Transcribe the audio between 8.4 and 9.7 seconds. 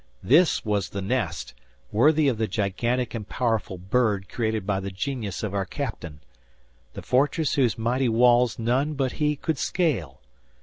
none but he could